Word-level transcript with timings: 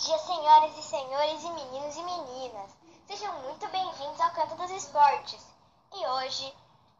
senhoras 0.00 0.78
e 0.78 0.82
senhores 0.82 1.44
e 1.44 1.50
meninos 1.50 1.94
e 1.94 2.02
meninas. 2.02 2.70
Sejam 3.06 3.34
muito 3.42 3.68
bem-vindos 3.68 4.18
ao 4.18 4.30
Canto 4.30 4.54
dos 4.54 4.70
Esportes. 4.70 5.46
E 5.92 6.06
hoje 6.06 6.54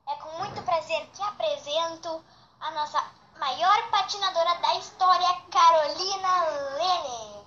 é 0.07 0.15
com 0.17 0.31
muito 0.38 0.63
prazer 0.63 1.07
que 1.07 1.23
apresento 1.23 2.23
a 2.60 2.71
nossa 2.73 3.03
maior 3.38 3.91
patinadora 3.91 4.55
da 4.56 4.74
história, 4.74 5.28
Carolina 5.51 6.45
Lene. 6.77 7.47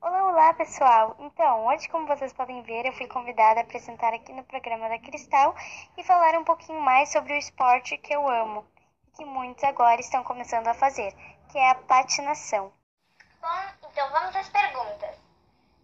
Olá, 0.00 0.30
olá 0.30 0.54
pessoal! 0.54 1.16
Então, 1.18 1.66
hoje, 1.66 1.88
como 1.88 2.06
vocês 2.06 2.32
podem 2.32 2.62
ver, 2.62 2.86
eu 2.86 2.92
fui 2.92 3.08
convidada 3.08 3.58
a 3.58 3.62
apresentar 3.64 4.14
aqui 4.14 4.32
no 4.32 4.44
programa 4.44 4.88
da 4.88 4.98
Cristal 5.00 5.56
e 5.96 6.04
falar 6.04 6.38
um 6.38 6.44
pouquinho 6.44 6.80
mais 6.80 7.10
sobre 7.10 7.32
o 7.32 7.38
esporte 7.38 7.98
que 7.98 8.14
eu 8.14 8.28
amo 8.28 8.64
e 9.08 9.10
que 9.10 9.24
muitos 9.24 9.64
agora 9.64 10.00
estão 10.00 10.22
começando 10.22 10.68
a 10.68 10.74
fazer, 10.74 11.12
que 11.50 11.58
é 11.58 11.70
a 11.70 11.74
patinação. 11.74 12.72
Bom, 13.42 13.88
então 13.90 14.08
vamos 14.10 14.36
às 14.36 14.48
perguntas. 14.50 15.18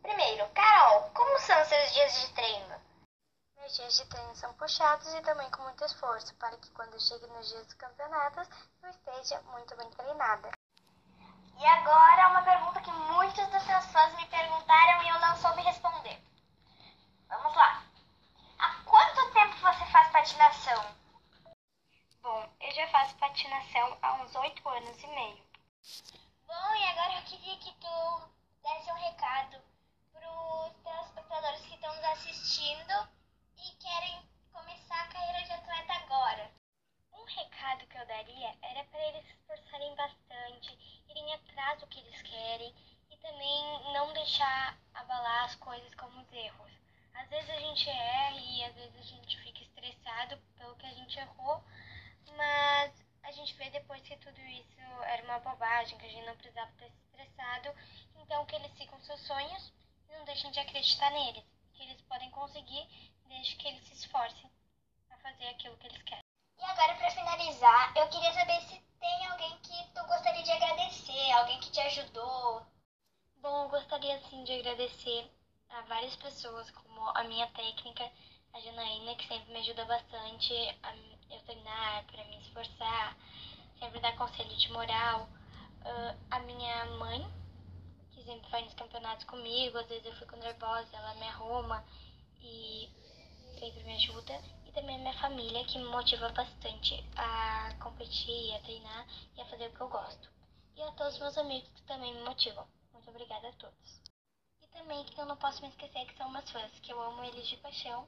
Primeiro, 0.01 0.49
Carol, 0.51 1.11
como 1.13 1.41
são 1.41 1.65
seus 1.65 1.93
dias 1.93 2.21
de 2.21 2.33
treino? 2.33 2.75
Dias 3.79 3.97
de 3.97 4.07
treino 4.07 4.35
são 4.35 4.53
puxados 4.55 5.07
e 5.15 5.21
também 5.21 5.49
com 5.53 5.63
muito 5.63 5.85
esforço, 5.85 6.35
para 6.35 6.57
que 6.57 6.69
quando 6.73 7.01
chegue 7.01 7.25
nos 7.29 7.49
dias 7.49 7.65
dos 7.65 7.75
campeonatos 7.75 8.49
eu 8.83 8.91
esteja 8.91 9.41
muito 9.53 9.77
bem 9.77 9.89
treinada. 9.91 10.51
E 11.57 11.65
agora 11.65 12.31
uma 12.31 12.43
pergunta 12.43 12.81
que 12.81 12.91
muitos 12.91 13.47
dos 13.47 13.63
seus 13.63 13.87
fãs 13.93 14.17
me 14.17 14.27
perguntaram 14.27 15.05
e 15.05 15.09
eu 15.09 15.21
não 15.21 15.37
soube 15.37 15.63
responder. 15.63 16.21
Vamos 17.29 17.55
lá. 17.55 17.85
Há 18.59 18.83
quanto 18.85 19.33
tempo 19.33 19.55
você 19.59 19.87
faz 19.93 20.11
patinação? 20.11 20.97
Bom, 22.21 22.51
eu 22.61 22.73
já 22.73 22.89
faço 22.89 23.15
patinação 23.15 23.97
há 24.03 24.15
uns 24.15 24.35
oito 24.35 24.69
anos 24.69 25.01
e 25.05 25.07
meio. 25.07 25.47
Bom, 26.49 26.75
e 26.75 26.85
agora 26.89 27.15
eu 27.15 27.23
queria 27.23 27.57
que 27.59 27.73
tu 27.75 28.29
desse 28.61 28.91
um 28.91 28.97
recado 28.97 29.63
que 38.39 38.45
eu 38.45 38.49
daria 38.49 38.57
era 38.63 38.85
para 38.85 39.09
eles 39.09 39.25
se 39.25 39.33
esforçarem 39.33 39.95
bastante, 39.97 40.79
irem 41.09 41.35
atrás 41.35 41.81
do 41.81 41.87
que 41.89 41.99
eles 41.99 42.23
querem 42.23 42.75
e 43.11 43.17
também 43.17 43.93
não 43.93 44.13
deixar 44.13 44.79
abalar 44.95 45.45
as 45.45 45.57
coisas 45.57 45.93
como 45.97 46.21
os 46.21 46.33
erros. 46.33 46.73
Às 47.15 47.29
vezes 47.29 47.51
a 47.51 47.59
gente 47.59 47.91
erra 47.91 48.37
e 48.37 48.65
às 48.65 48.75
vezes 48.75 48.97
a 48.97 49.03
gente 49.03 49.39
fica 49.41 49.63
estressado 49.63 50.39
pelo 50.57 50.77
que 50.77 50.87
a 50.87 50.95
gente 50.95 51.19
errou, 51.19 51.63
mas 52.37 52.93
a 53.25 53.33
gente 53.33 53.55
vê 53.55 53.69
depois 53.71 54.01
que 54.03 54.17
tudo 54.19 54.41
isso 54.41 54.81
era 55.03 55.25
uma 55.25 55.41
bobagem, 55.41 55.99
que 55.99 56.07
a 56.07 56.11
gente 56.11 56.27
não 56.27 56.37
precisava 56.37 56.71
ter 56.79 56.91
se 56.91 57.01
estressado. 57.07 57.75
Então 58.17 58.47
que 58.47 58.55
eles 58.55 58.73
sigam 58.77 59.01
seus 59.01 59.21
sonhos 59.23 59.73
e 60.09 60.13
não 60.13 60.25
deixem 60.25 60.51
de 60.53 60.61
acreditar 60.61 61.11
neles, 61.11 61.45
que 61.75 61.83
eles 61.83 62.01
podem 62.03 62.31
conseguir, 62.31 62.87
desde 63.27 63.57
que 63.57 63.67
eles 63.67 63.83
se 63.85 63.95
esforcem 63.95 64.51
a 65.11 65.17
fazer 65.17 65.49
aquilo 65.49 65.77
que 65.79 65.89
eles 65.89 66.03
querem. 66.03 66.23
E 66.59 66.65
agora 66.65 66.98
eu 68.09 68.13
queria 68.13 68.33
saber 68.33 68.59
se 68.63 68.81
tem 68.99 69.27
alguém 69.27 69.55
que 69.59 69.85
tu 69.95 70.03
gostaria 70.07 70.43
de 70.43 70.51
agradecer, 70.51 71.31
alguém 71.33 71.61
que 71.61 71.71
te 71.71 71.79
ajudou. 71.81 72.67
Bom, 73.37 73.65
eu 73.65 73.69
gostaria 73.69 74.19
sim 74.31 74.43
de 74.45 74.53
agradecer 74.55 75.31
a 75.69 75.83
várias 75.83 76.17
pessoas, 76.17 76.71
como 76.71 77.03
a 77.15 77.23
minha 77.25 77.47
técnica, 77.49 78.11
a 78.55 78.61
Janaína, 78.61 79.15
que 79.15 79.29
sempre 79.29 79.53
me 79.53 79.59
ajuda 79.59 79.85
bastante 79.85 80.55
a 80.83 80.95
eu 81.35 81.41
treinar, 81.45 82.05
para 82.07 82.25
me 82.25 82.39
esforçar, 82.39 83.15
sempre 83.79 84.01
dar 84.01 84.17
conselho 84.17 84.57
de 84.57 84.73
moral. 84.73 85.29
Uh, 85.85 86.19
a 86.31 86.39
minha 86.39 86.87
mãe, 86.97 87.31
que 88.13 88.25
sempre 88.25 88.51
vai 88.51 88.63
nos 88.63 88.73
campeonatos 88.73 89.27
comigo, 89.27 89.77
às 89.77 89.87
vezes 89.87 90.07
eu 90.07 90.17
fico 90.17 90.35
nervosa, 90.37 90.89
ela 90.97 91.15
me 91.17 91.29
arruma 91.29 91.85
e 92.41 92.89
sempre 93.59 93.85
me 93.85 93.97
ajuda. 93.97 94.58
E 94.69 94.73
também 94.73 94.97
a 94.97 94.99
minha 94.99 95.19
família, 95.19 95.65
que 95.65 95.79
me 95.79 95.85
motiva 95.87 96.29
bastante 96.29 97.03
a 97.17 97.75
competir, 97.81 98.55
a 98.55 98.61
treinar 98.61 99.07
e 99.35 99.41
a 99.41 99.47
fazer 99.47 99.67
o 99.69 99.75
que 99.75 99.81
eu 99.81 99.89
gosto. 99.89 100.31
E 100.77 100.83
a 100.83 100.93
todos 100.93 101.15
os 101.15 101.21
meus 101.21 101.39
amigos 101.39 101.71
que 101.71 101.83
também 101.85 102.15
me 102.15 102.23
motivam. 102.23 102.69
Muito 102.93 103.09
obrigada 103.09 103.49
a 103.49 103.53
todos. 103.55 104.03
E 104.61 104.67
também 104.67 105.03
que 105.07 105.19
eu 105.19 105.25
não 105.25 105.39
posso 105.39 105.63
me 105.63 105.69
esquecer 105.69 106.05
que 106.07 106.17
são 106.19 106.31
meus 106.31 106.51
fãs, 106.51 106.79
que 106.81 106.93
eu 106.93 107.01
amo 107.01 107.25
eles 107.25 107.49
de 107.49 107.57
paixão 107.57 108.07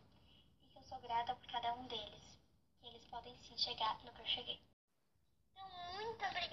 e 0.63 0.69
que 0.69 0.77
eu 0.77 0.85
sou 0.85 1.01
grata 1.01 1.35
por 1.35 1.51
cada 1.51 1.73
um 1.75 1.87
deles. 1.87 2.39
E 2.83 2.89
eles 2.89 3.05
podem 3.07 3.35
sim 3.39 3.57
chegar 3.57 3.99
no 4.05 4.13
que 4.13 4.21
eu 4.21 4.27
cheguei. 4.27 4.61
Então, 5.53 5.67
muito 5.95 6.25
obrigada 6.27 6.50